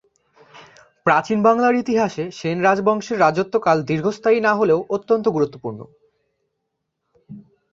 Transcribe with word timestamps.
প্রাচীন 1.05 1.39
বাংলার 1.43 1.75
ইতিহাসে 1.75 2.23
সেন 2.31 2.57
রাজবংশের 2.61 3.17
রাজত্বকাল 3.19 3.77
দীর্ঘস্থায়ী 3.81 4.39
না 4.41 4.51
হলেও 4.55 4.79
অত্যন্ত 4.89 5.25
গুরুত্বপূর্ণ। 5.27 5.79